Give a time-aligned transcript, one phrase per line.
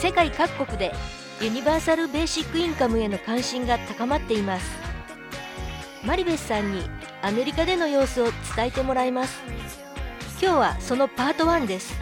[0.00, 0.92] 世界各国で
[1.42, 4.64] ユニバーサル・ベーシック・インカムへの関心が高まっています。
[6.02, 6.80] マリベスさんに
[7.20, 9.42] アメリカでの様子を伝えてもらいます。
[10.40, 11.92] 今日はそのパート1です。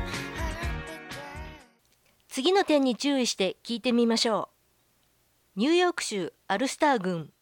[2.29, 4.49] 次の点に注意して聞いてみましょ
[5.57, 5.59] う。
[5.59, 7.33] ニューヨーク州アルスター郡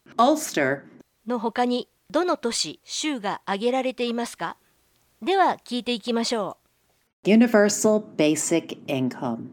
[1.27, 4.57] の他にどの都市州が挙げられていますか？
[5.21, 6.57] では聞いていきましょ
[7.23, 7.29] う。
[7.29, 9.49] Universal Basic Income.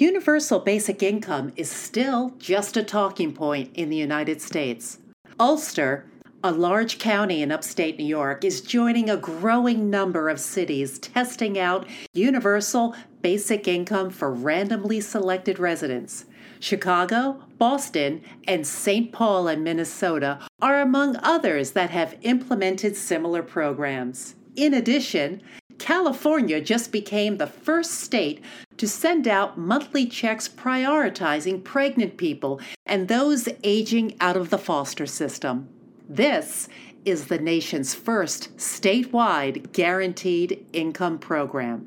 [0.00, 4.96] Universal basic income is still just a talking point in the United States.
[5.38, 6.06] Ulster,
[6.42, 11.58] a large county in upstate New York, is joining a growing number of cities testing
[11.58, 16.24] out universal basic income for randomly selected residents.
[16.60, 19.12] Chicago, Boston, and St.
[19.12, 24.34] Paul and Minnesota are among others that have implemented similar programs.
[24.56, 25.42] In addition,
[25.79, 28.41] California just became the first state
[28.77, 35.05] to send out monthly checks prioritizing pregnant people and those aging out of the foster
[35.05, 35.67] system.
[36.09, 36.67] This
[37.05, 41.85] is the nation's first statewide guaranteed income program.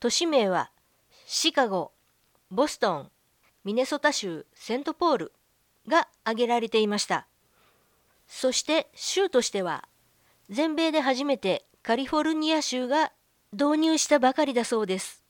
[0.00, 0.70] 都市名は
[1.26, 1.92] シカゴ、
[2.50, 3.10] ボストン、
[3.64, 5.32] ミネソタ州セントポール
[5.88, 7.26] が挙げられていました。
[8.26, 9.88] そして州としては
[10.50, 13.11] 全米で初めて カリフォルニア州が
[13.51, 15.21] 導入したばかりだそうです。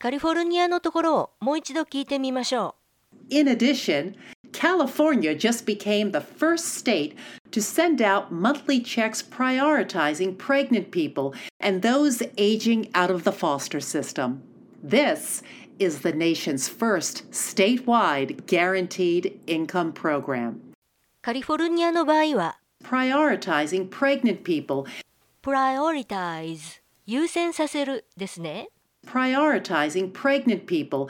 [0.00, 2.74] カリフォルニアのところをもう一度聞いてみましょ
[3.30, 4.16] In addition,
[4.50, 7.14] California just became the first state
[7.52, 13.80] to send out monthly checks prioritizing pregnant people and those aging out of the foster
[13.80, 14.42] system.
[14.82, 15.44] This
[15.78, 20.54] is the nation's first statewide guaranteed income program.
[20.54, 20.60] う。
[21.22, 24.86] カリフォルニアの場合は Prioritizing pregnant people,
[25.42, 28.68] prioritize 優先させるですね。
[29.06, 31.06] prioritizing pregnant people,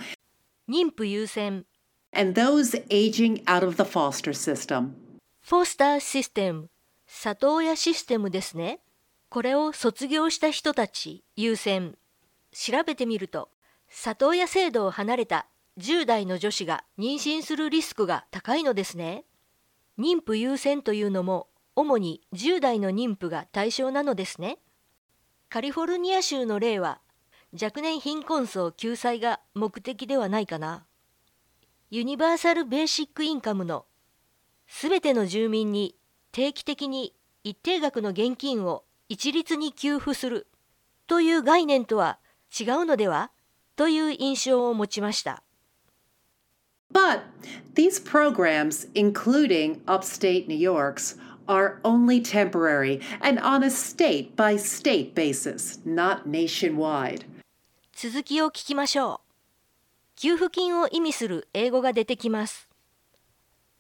[0.69, 1.65] 妊婦優先
[2.13, 4.93] and those aging out of the foster system.
[5.43, 6.71] フォスターシステム、
[7.07, 8.81] 里親システムですね。
[9.29, 11.97] これを卒業した人たち優先。
[12.53, 13.49] 調べてみると、
[13.89, 15.47] 里親制度を離れた
[15.79, 19.25] 10代の女子が妊娠するリスクが高いのですね。
[19.99, 21.49] 妊婦優先というのも
[21.81, 24.59] 主に10代の妊婦が対象なのですね。
[25.49, 27.01] カリフォルニア州の例は
[27.61, 30.85] 若年貧困層救済が目的ではないかな。
[31.91, 33.87] ユニバーサル・ベーシック・インカムの
[34.69, 35.97] すべての住民に
[36.33, 40.47] 定期的に一定額の現金を一律に給付する
[41.09, 42.19] という概念とは
[42.59, 43.33] 違うのでは
[43.75, 45.43] という印象を持ちました。
[46.93, 47.23] But
[47.75, 51.19] these programs, including upstate New York's,
[51.50, 57.26] are only temporary and on a state by state basis, not nationwide.
[57.94, 59.20] 続きを聞きましょう。
[60.18, 62.70] 給付金を意味する英語が出てきます。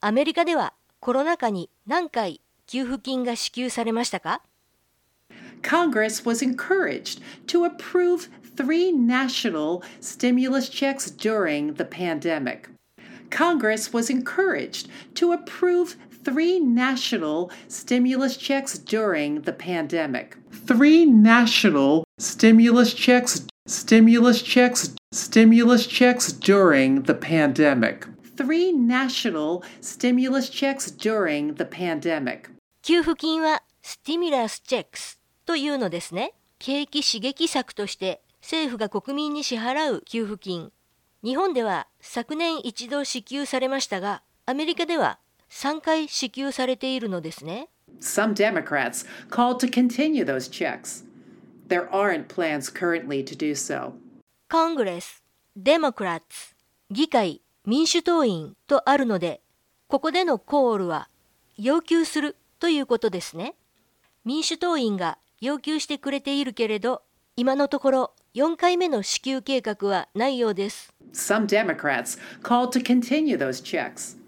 [0.02, 4.42] アメリカではコロナ禍に何回給付金が支給されましたか
[5.62, 12.70] Congress was encouraged to approve three national stimulus checks during the pandemic.
[13.32, 20.37] Congress was encouraged to approve three national stimulus checks during the pandemic.
[20.67, 28.07] Three national stimulus checks, stimulus checks, stimulus checks during the pandemic.
[28.37, 32.51] Three national stimulus checks during the pandemic.
[32.83, 36.33] 給付金はスティミュラスチェックスというのですね。
[36.59, 40.73] 景気刺激策として政府が国民に支払う給付金。
[41.23, 45.19] 日本では昨年一度支給されましたが、アメリカでは
[45.51, 47.69] 3回支給されているのですね。
[48.01, 51.05] Some Democrats called to continue those checks.
[51.69, 53.93] There aren't plans currently to do so.
[54.51, 55.23] コングレス、
[55.57, 56.55] デモクラッツ、
[56.91, 59.41] 議会、民主党員とあるので、
[59.87, 61.09] ここでのコールは
[61.57, 63.55] 要求するということですね。
[64.25, 67.03] 民主党員が要求してくれているけれど、
[67.37, 70.93] 今のところ4回目の支給計画はないようです。
[71.13, 74.20] Some Democrats called to continue those checks.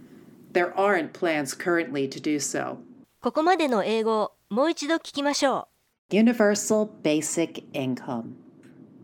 [0.53, 2.77] There aren't plans currently to do so.
[3.21, 5.67] ここまでの英語をもう一度聞きましょ
[6.11, 6.15] う。
[6.15, 8.35] Universal basic income.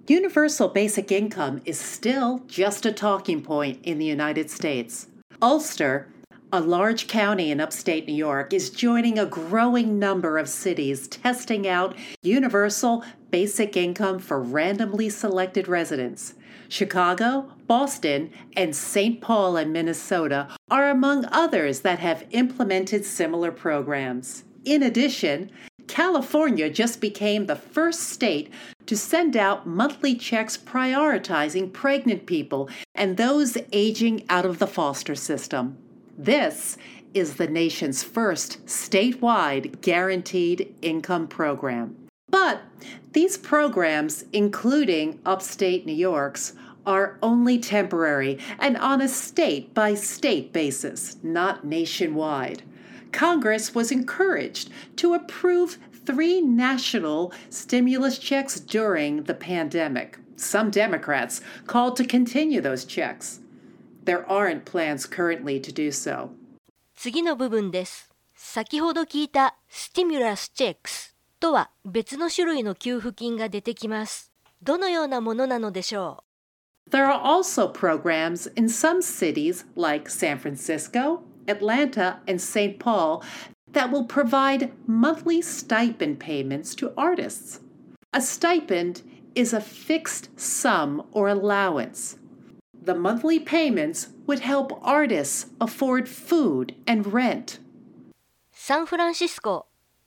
[0.08, 5.08] Universal basic income is still just a talking point in the United States.
[5.42, 6.08] Ulster,
[6.52, 11.68] a large county in upstate New York, is joining a growing number of cities testing
[11.68, 16.36] out universal basic income for randomly selected residents.
[16.69, 19.21] Chicago, Boston, and St.
[19.21, 24.45] Paul and Minnesota are among others that have implemented similar programs.
[24.65, 25.51] In addition,
[25.87, 28.53] California just became the first state
[28.87, 35.15] to send out monthly checks prioritizing pregnant people and those aging out of the foster
[35.15, 35.77] system.
[36.17, 36.77] This
[37.15, 41.97] is the nation's first statewide guaranteed income program.
[42.30, 42.62] But
[43.12, 46.54] these programs, including upstate New York's,
[46.86, 52.64] are only temporary and on a state by state basis, not nationwide.
[53.12, 60.18] Congress was encouraged to approve three national stimulus checks during the pandemic.
[60.36, 63.40] Some Democrats called to continue those checks.
[64.04, 66.32] There aren't plans currently to do so.
[66.96, 68.10] 次の部分です。
[68.36, 70.04] 先ほど聞いたステ
[71.39, 74.33] とは別の種類の給付金が出てきます。
[74.63, 82.79] どのようなものなのでしょう There are also programs in some cities like San Francisco, Atlanta, and St.
[82.79, 83.23] Paul
[83.73, 87.61] that will provide monthly stipend payments to artists.
[88.15, 89.03] A stipend
[89.35, 92.17] is a fixed sum or allowance.
[92.83, 97.61] The monthly payments would help artists afford food and rent.
[98.51, 99.67] サンフランシスコ、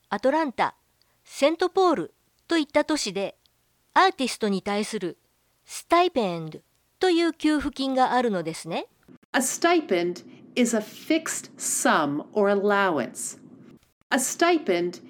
[0.09, 0.75] アトランタ、
[1.23, 2.13] セントポール
[2.47, 3.35] といった都市で
[3.93, 5.17] アーティストに対する
[5.65, 6.59] スタイペンド
[6.99, 8.87] という給付金があるのですね。
[9.33, 10.25] A stipend
[10.55, 13.39] is a fixed sum or allowance.
[14.09, 15.01] A stipend,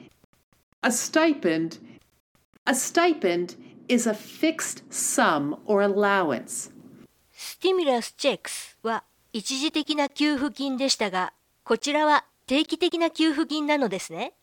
[0.81, 1.79] a stipend,
[2.65, 6.71] a stipend is a fixed sum or allowance.
[7.31, 9.03] スティミュラスチェックスは
[9.33, 14.33] 一時的な給付金でしたが、こちらは定期的な給付金なのですね。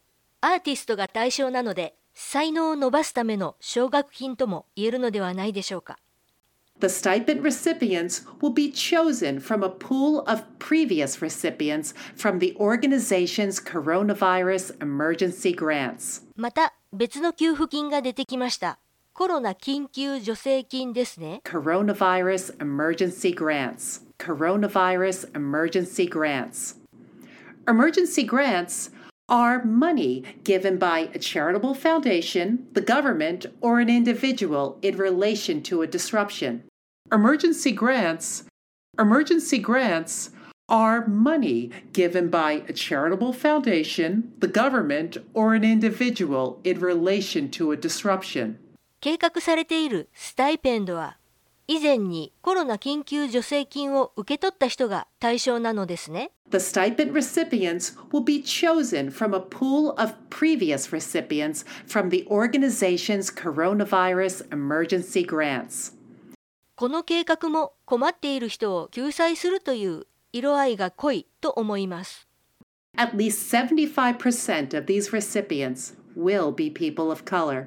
[0.40, 5.98] アーティストが対象なので、才能を伸ばすための奨学金とも言えるのではないでしょうか。
[6.80, 14.78] The stipend recipients will be chosen from a pool of previous recipients from the organization's coronavirus
[14.78, 16.22] emergency grants.
[16.36, 18.78] また別の給付金が出てきました。
[19.12, 21.40] コロナ緊急助成金ですね。
[21.44, 24.02] Coronavirus emergency grants.
[24.20, 26.76] Coronavirus emergency grants.
[27.66, 28.92] Emergency grants
[29.29, 35.81] are money given by a charitable foundation, the government, or an individual in relation to
[35.81, 36.63] a disruption.
[37.11, 38.43] Emergency grants
[38.99, 40.29] emergency grants
[40.69, 47.71] are money given by a charitable foundation, the government, or an individual in relation to
[47.71, 48.59] a disruption.
[49.01, 51.17] 計画されているスタイペンドは
[51.70, 56.30] 以前にコロナ緊急助成金を受け取った人が対象なのですね。
[56.50, 64.48] The stipend recipients will be chosen from a pool of previous recipients from the organization's coronavirus
[64.48, 65.92] emergency grants.
[66.74, 72.26] この計画も困っている人を救済するという色合いが濃いと思います。
[72.96, 77.66] At least 75% of these recipients will be people of color.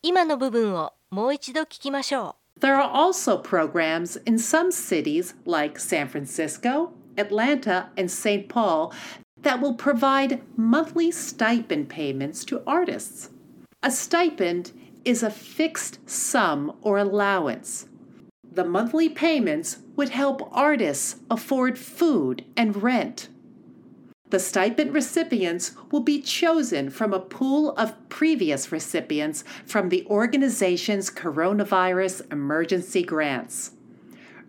[0.00, 2.43] 今の部分をもう一度聞きましょう。
[2.60, 8.48] There are also programs in some cities like San Francisco, Atlanta, and St.
[8.48, 8.92] Paul
[9.42, 13.30] that will provide monthly stipend payments to artists.
[13.82, 14.72] A stipend
[15.04, 17.86] is a fixed sum or allowance
[18.54, 23.28] the monthly payments would help artists afford food and rent.
[24.33, 31.09] The stipend recipients will be chosen from a pool of previous recipients from the organization's
[31.09, 33.71] coronavirus emergency grants.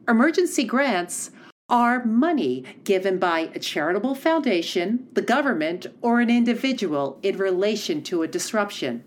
[0.07, 1.31] Emergency grants
[1.71, 8.23] are money given by a charitable foundation, the government, or an individual in relation to
[8.23, 9.05] a disruption.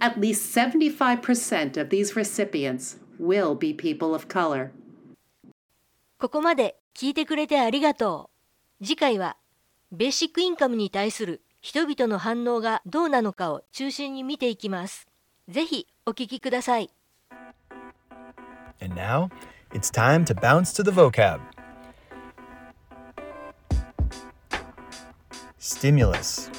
[0.00, 4.72] At least 75% of these recipients will be people of color.
[6.18, 8.30] ここまで聞いてくれてありがと
[8.80, 8.84] う。
[8.84, 9.36] 次回は
[9.92, 15.06] ベーシックインカムに対する人々の反応がどうなのかを中心に見ていきます。
[15.48, 16.90] ぜひお聞きください。
[18.80, 19.30] And now,
[19.72, 21.40] it's time to bounce to the vocab.
[25.58, 26.50] Stimulus.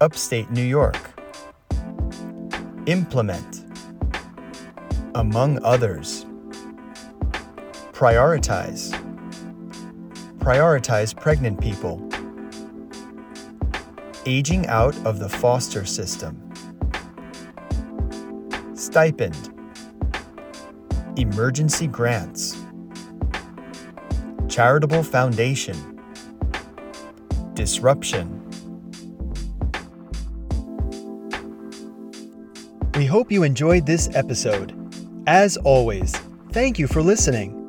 [0.00, 0.98] Upstate New York.
[2.86, 3.64] Implement
[5.14, 6.26] among others.
[7.92, 8.94] Prioritize.
[10.41, 12.01] Prioritize pregnant people.
[14.25, 16.35] Aging out of the foster system.
[18.73, 19.53] Stipend.
[21.15, 22.57] Emergency grants.
[24.49, 25.77] Charitable foundation.
[27.53, 28.39] Disruption.
[32.95, 34.75] We hope you enjoyed this episode.
[35.27, 36.15] As always,
[36.51, 37.60] thank you for listening.